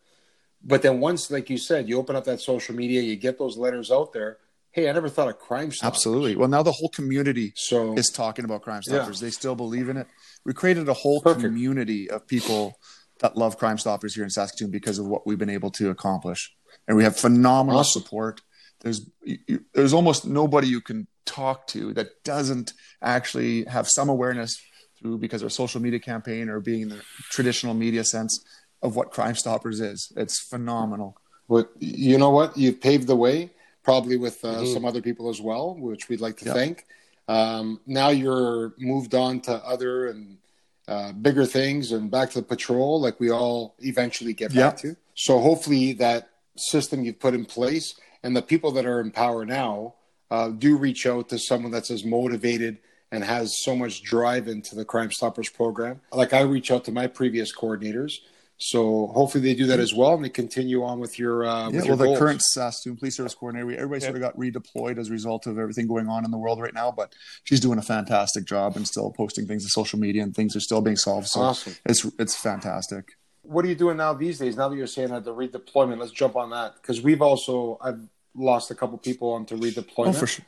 [0.65, 3.57] But then once, like you said, you open up that social media, you get those
[3.57, 4.39] letters out there.
[4.71, 5.97] Hey, I never thought of crime stoppers.
[5.99, 6.37] Absolutely.
[6.37, 9.01] Well, now the whole community So is talking about Crime Yeah.
[9.03, 9.21] Stoppers.
[9.21, 10.07] They still believe in it.
[10.47, 11.43] We created a whole Perfect.
[11.45, 12.79] community of people
[13.23, 16.53] that love Crime Stoppers here in Saskatoon because of what we've been able to accomplish,
[16.87, 18.03] and we have phenomenal Awesome.
[18.03, 18.41] support.
[18.81, 24.61] There's you, there's almost nobody you can talk to that doesn't actually have some awareness
[24.99, 28.45] through because of a social media campaign or being in the traditional media sense
[28.83, 30.13] of what Crime Stoppers is.
[30.17, 31.17] It's phenomenal.
[31.49, 32.57] Well, you know what?
[32.57, 33.51] You've paved the way,
[33.83, 34.73] probably with uh, mm-hmm.
[34.73, 36.55] some other people as well, which we'd like to yep.
[36.55, 36.87] thank.
[37.29, 40.39] Um, now you're moved on to other and
[40.89, 44.97] uh, bigger things and back to the patrol, like we all eventually get back to.
[45.15, 49.45] So hopefully that system you've put in place and the people that are in power
[49.45, 49.95] now
[50.31, 52.79] uh, do reach out to someone that's as motivated
[53.11, 56.01] and has so much drive into the Crime Stoppers program.
[56.13, 58.15] Like I reach out to my previous coordinators
[58.63, 61.45] so hopefully they do that as well, and they continue on with your.
[61.45, 62.19] Uh, yeah, with your well, goals.
[62.19, 64.07] the current uh, student police service coordinator, everybody yeah.
[64.07, 66.73] sort of got redeployed as a result of everything going on in the world right
[66.73, 66.93] now.
[66.93, 70.55] But she's doing a fantastic job and still posting things to social media, and things
[70.55, 71.27] are still being solved.
[71.29, 71.75] So awesome.
[71.85, 73.13] it's it's fantastic.
[73.43, 74.57] What are you doing now these days?
[74.57, 78.07] Now that you're saying that the redeployment, let's jump on that because we've also I've
[78.35, 80.09] lost a couple people onto redeployment.
[80.09, 80.45] Oh, for sure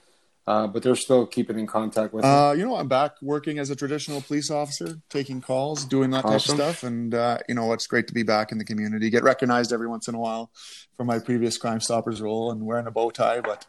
[0.46, 2.24] uh, but they're still keeping in contact with.
[2.24, 6.24] Uh, you know, I'm back working as a traditional police officer, taking calls, doing that
[6.24, 6.58] awesome.
[6.58, 9.08] type of stuff, and uh, you know, it's great to be back in the community.
[9.08, 10.50] Get recognized every once in a while
[10.96, 13.66] for my previous Crime Stoppers role and wearing a bow tie, but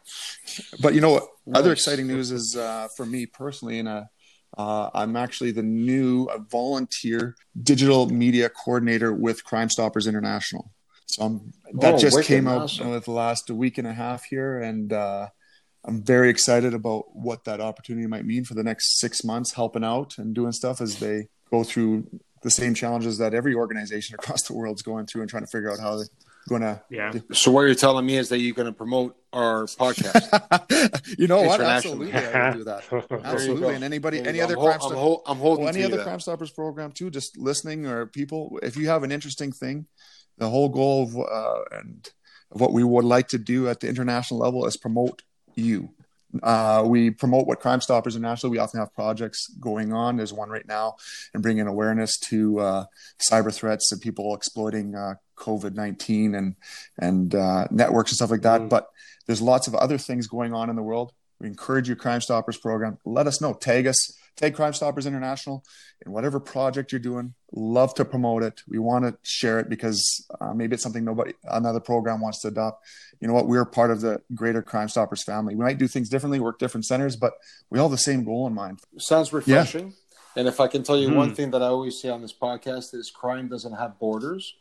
[0.80, 1.24] but you know what?
[1.46, 1.60] Nice.
[1.60, 7.36] Other exciting news is uh, for me personally, and uh, I'm actually the new volunteer
[7.62, 10.70] digital media coordinator with Crime Stoppers International.
[11.06, 12.90] So I'm, that oh, just came out awesome.
[12.90, 15.28] with the last week and a half here, and uh,
[15.86, 19.84] I'm very excited about what that opportunity might mean for the next six months, helping
[19.84, 22.08] out and doing stuff as they go through
[22.42, 25.50] the same challenges that every organization across the world is going through and trying to
[25.50, 26.06] figure out how they're
[26.48, 26.82] going to.
[26.90, 27.12] Yeah.
[27.12, 27.22] Do.
[27.32, 31.08] So what you're telling me is that you're going to promote our podcast.
[31.18, 31.60] you know what?
[31.60, 32.84] Absolutely, I will do that.
[33.24, 36.50] Absolutely, and anybody, any other crime, I'm, ho- I'm holding well, any other Crime Stoppers
[36.50, 37.10] program too.
[37.10, 39.86] Just listening or people, if you have an interesting thing,
[40.38, 42.08] the whole goal of uh, and
[42.50, 45.22] of what we would like to do at the international level is promote
[45.56, 45.90] you.
[46.42, 48.50] Uh, we promote what Crime Stoppers International.
[48.50, 50.16] We often have projects going on.
[50.16, 50.96] There's one right now,
[51.32, 52.84] and bringing awareness to uh,
[53.30, 56.56] cyber threats and people exploiting uh, COVID nineteen and
[56.98, 58.60] and uh, networks and stuff like that.
[58.62, 58.68] Mm.
[58.68, 58.88] But
[59.26, 61.12] there's lots of other things going on in the world.
[61.40, 62.98] We encourage your Crime Stoppers program.
[63.04, 63.52] Let us know.
[63.52, 64.16] Tag us.
[64.36, 65.64] Tag Crime Stoppers International
[66.04, 67.32] in whatever project you're doing.
[67.52, 68.62] Love to promote it.
[68.68, 72.48] We want to share it because uh, maybe it's something nobody another program wants to
[72.48, 72.84] adopt.
[73.20, 73.48] You know what?
[73.48, 75.54] We're part of the greater Crime Stoppers family.
[75.54, 77.32] We might do things differently, work different centers, but
[77.70, 78.80] we all have the same goal in mind.
[78.98, 79.88] Sounds refreshing.
[79.88, 80.40] Yeah.
[80.40, 82.94] And if I can tell you one thing that I always say on this podcast
[82.94, 84.54] is crime doesn't have borders.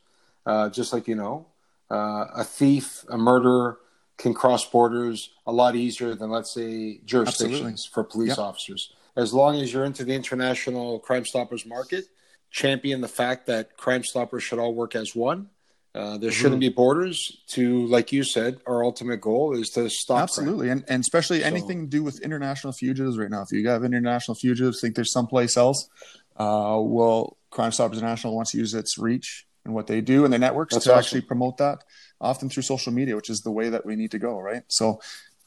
[0.45, 1.47] Uh, just like you know,
[1.91, 3.79] uh, a thief, a murderer
[4.17, 7.89] can cross borders a lot easier than let's say jurisdictions Absolutely.
[7.93, 8.37] for police yep.
[8.39, 12.05] officers as long as you're into the international Crime Stoppers market,
[12.51, 15.49] champion the fact that Crime Stoppers should all work as one.
[15.93, 16.29] Uh, there mm-hmm.
[16.29, 20.23] shouldn't be borders to, like you said, our ultimate goal is to stop.
[20.23, 20.69] Absolutely.
[20.69, 23.43] And, and especially so, anything to do with international fugitives right now.
[23.43, 25.87] If you have international fugitives, think there's someplace else,
[26.35, 30.33] uh, well, Crime Stoppers International wants to use its reach and what they do and
[30.33, 30.99] their networks to awesome.
[30.99, 31.85] actually promote that,
[32.21, 34.63] often through social media, which is the way that we need to go, right?
[34.67, 35.01] So,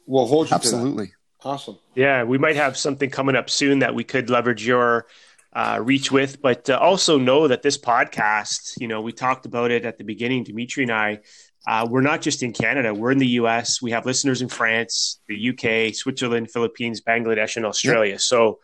[0.07, 1.13] we'll hold you absolutely.
[1.45, 1.79] Awesome.
[1.95, 5.07] Yeah, we might have something coming up soon that we could leverage your
[5.53, 9.71] uh, reach with, but uh, also know that this podcast, you know, we talked about
[9.71, 11.21] it at the beginning, Dimitri and I.
[11.67, 13.81] Uh, we're not just in Canada, we're in the US.
[13.81, 18.13] We have listeners in France, the UK, Switzerland, Philippines, Bangladesh, and Australia.
[18.13, 18.21] Yep.
[18.21, 18.59] So,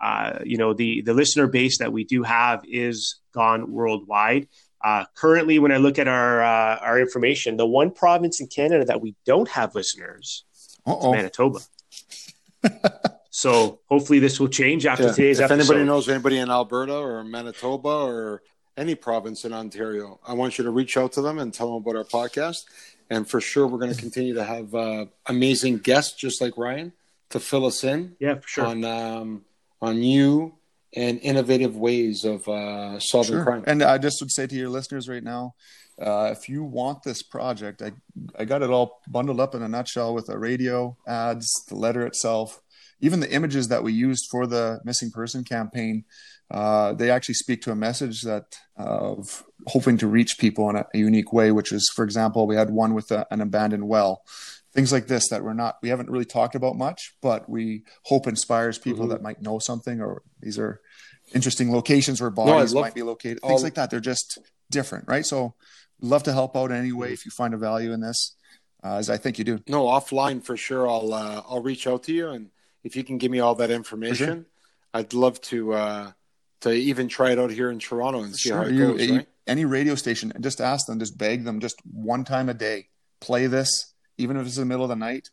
[0.00, 4.48] uh, you know, the, the listener base that we do have is gone worldwide.
[4.82, 8.84] Uh, currently, when I look at our uh, our information, the one province in Canada
[8.86, 11.60] that we don't have listeners is Manitoba
[13.30, 15.12] so hopefully this will change after yeah.
[15.12, 15.72] today's if episode.
[15.72, 18.42] anybody knows anybody in Alberta or Manitoba or
[18.76, 21.82] any province in Ontario, I want you to reach out to them and tell them
[21.82, 22.64] about our podcast.
[23.10, 26.92] And for sure, we're going to continue to have uh, amazing guests, just like Ryan,
[27.30, 28.16] to fill us in.
[28.20, 28.66] Yeah, for sure.
[28.66, 29.44] On um,
[29.82, 30.54] on new
[30.94, 33.44] and innovative ways of uh, solving sure.
[33.44, 33.64] crime.
[33.66, 35.54] And I just would say to your listeners right now,
[36.00, 37.92] uh, if you want this project, I,
[38.38, 42.06] I got it all bundled up in a nutshell with a radio, ads, the letter
[42.06, 42.60] itself,
[43.00, 46.04] even the images that we used for the missing person campaign.
[46.50, 50.76] Uh, they actually speak to a message that uh, of hoping to reach people in
[50.76, 53.86] a, a, unique way, which is, for example, we had one with a, an abandoned
[53.86, 54.22] well.
[54.72, 58.26] Things like this that we're not, we haven't really talked about much, but we hope
[58.26, 59.10] inspires people mm-hmm.
[59.10, 60.80] that might know something, or these are
[61.34, 63.40] interesting locations where bodies no, might be located.
[63.40, 63.90] Things like that.
[63.90, 64.38] They're just
[64.70, 65.26] different, right?
[65.26, 65.54] So
[66.00, 68.36] love to help out anyway if you find a value in this,
[68.84, 69.60] uh, as I think you do.
[69.66, 70.88] No, offline for sure.
[70.88, 72.50] I'll uh, I'll reach out to you, and
[72.84, 74.44] if you can give me all that information, sure.
[74.94, 76.12] I'd love to uh,
[76.60, 78.58] to even try it out here in Toronto and see sure.
[78.58, 79.10] how it you, goes.
[79.10, 79.26] right?
[79.46, 82.88] Any radio station, just ask them, just beg them, just one time a day,
[83.20, 85.30] play this, even if it's in the middle of the night.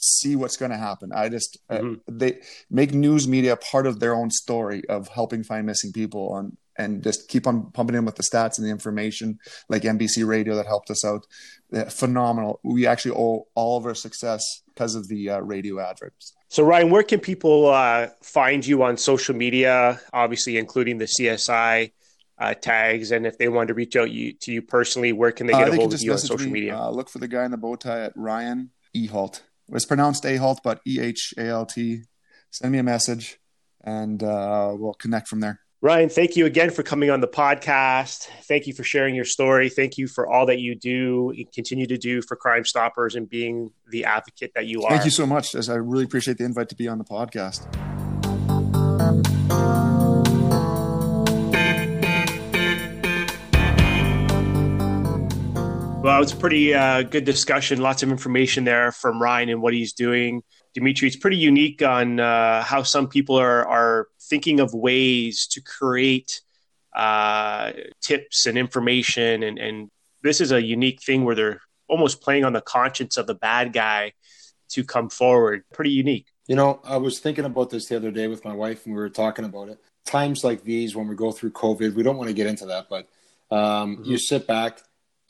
[0.00, 1.10] see what's going to happen.
[1.12, 1.94] I just mm-hmm.
[1.94, 2.40] uh, they
[2.70, 7.02] make news media part of their own story of helping find missing people on and
[7.02, 9.38] just keep on pumping in with the stats and the information
[9.68, 11.26] like MBC radio that helped us out.
[11.74, 12.60] Uh, phenomenal.
[12.62, 16.34] We actually owe all of our success because of the uh, radio adverts.
[16.48, 20.00] So Ryan, where can people uh, find you on social media?
[20.12, 21.90] Obviously, including the CSI
[22.38, 25.46] uh, tags, and if they want to reach out you, to you personally, where can
[25.46, 26.78] they get uh, a hold of you on social me, media?
[26.78, 29.42] Uh, look for the guy in the bow tie at Ryan Ehalt.
[29.70, 32.02] It's pronounced Ahalt, but E H A L T.
[32.50, 33.38] Send me a message,
[33.82, 35.60] and uh, we'll connect from there.
[35.80, 38.26] Ryan, thank you again for coming on the podcast.
[38.48, 39.68] Thank you for sharing your story.
[39.68, 43.28] Thank you for all that you do and continue to do for Crime Stoppers and
[43.28, 44.90] being the advocate that you are.
[44.90, 45.54] Thank you so much.
[45.54, 47.68] I really appreciate the invite to be on the podcast.
[56.08, 57.82] Well, it's a pretty uh, good discussion.
[57.82, 60.42] Lots of information there from Ryan and what he's doing.
[60.72, 65.60] Dimitri, it's pretty unique on uh, how some people are are thinking of ways to
[65.60, 66.40] create
[66.96, 69.90] uh, tips and information, and and
[70.22, 73.74] this is a unique thing where they're almost playing on the conscience of the bad
[73.74, 74.14] guy
[74.70, 75.64] to come forward.
[75.74, 76.28] Pretty unique.
[76.46, 79.00] You know, I was thinking about this the other day with my wife, and we
[79.02, 79.78] were talking about it.
[80.06, 82.86] Times like these, when we go through COVID, we don't want to get into that,
[82.88, 83.06] but
[83.50, 84.04] um, mm-hmm.
[84.04, 84.80] you sit back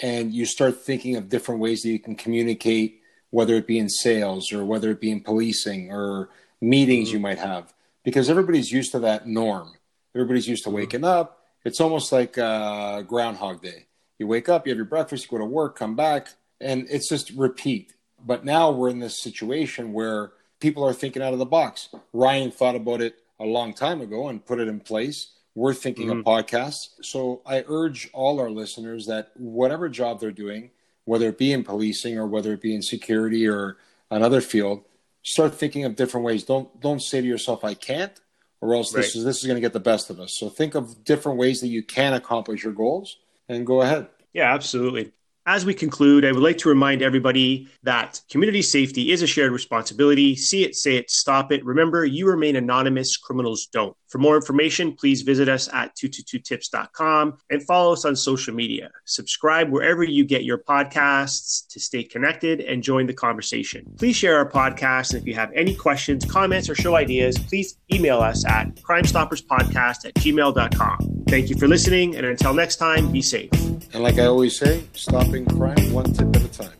[0.00, 3.88] and you start thinking of different ways that you can communicate, whether it be in
[3.88, 6.30] sales or whether it be in policing or
[6.60, 7.16] meetings mm-hmm.
[7.16, 7.72] you might have,
[8.04, 9.72] because everybody's used to that norm.
[10.14, 10.76] Everybody's used to mm-hmm.
[10.76, 11.42] waking up.
[11.64, 13.86] It's almost like uh, Groundhog Day.
[14.18, 16.28] You wake up, you have your breakfast, you go to work, come back,
[16.60, 17.94] and it's just repeat.
[18.24, 21.88] But now we're in this situation where people are thinking out of the box.
[22.12, 26.08] Ryan thought about it a long time ago and put it in place we're thinking
[26.08, 26.20] mm-hmm.
[26.20, 26.90] of podcasts.
[27.02, 30.70] So I urge all our listeners that whatever job they're doing,
[31.04, 33.76] whether it be in policing or whether it be in security or
[34.10, 34.84] another field,
[35.22, 36.44] start thinking of different ways.
[36.44, 38.18] Don't don't say to yourself, "I can't,"
[38.60, 39.02] or else right.
[39.02, 40.36] this is this is going to get the best of us.
[40.36, 43.18] So think of different ways that you can accomplish your goals
[43.48, 44.08] and go ahead.
[44.32, 45.12] Yeah, absolutely.
[45.48, 49.50] As we conclude, I would like to remind everybody that community safety is a shared
[49.50, 50.36] responsibility.
[50.36, 51.64] See it, say it, stop it.
[51.64, 53.96] Remember, you remain anonymous, criminals don't.
[54.10, 58.90] For more information, please visit us at 222tips.com and follow us on social media.
[59.06, 63.86] Subscribe wherever you get your podcasts to stay connected and join the conversation.
[63.96, 65.14] Please share our podcast.
[65.14, 70.04] And if you have any questions, comments, or show ideas, please email us at crimestopperspodcast
[70.04, 71.17] at gmail.com.
[71.28, 72.16] Thank you for listening.
[72.16, 73.52] And until next time, be safe.
[73.92, 76.77] And like I always say, stopping crime one tip at a time.